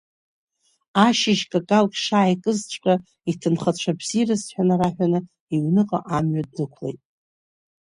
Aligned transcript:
Ашьыжь 1.05 1.43
какалк 1.51 1.93
шааикызҵәҟьа, 2.03 2.95
иҭынхацәа 3.31 3.91
абзиараз 3.93 4.43
ҳәа 4.53 4.63
нараҳәаны 4.67 5.19
иҩныҟа 5.53 5.99
амҩа 6.15 6.43
дықәлеит. 6.53 6.99